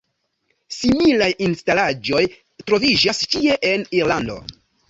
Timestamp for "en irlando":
3.73-4.41